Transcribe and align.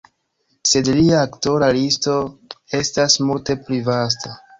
Sed 0.69 0.87
lia 0.99 1.19
aktora 1.25 1.67
listo 1.77 2.15
estas 2.79 3.19
multe 3.27 3.57
pli 3.69 3.79
vasta. 3.91 4.35